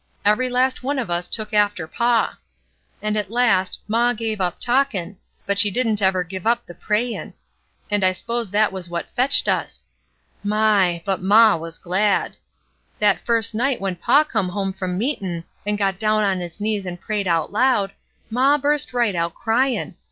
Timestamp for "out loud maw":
17.27-18.57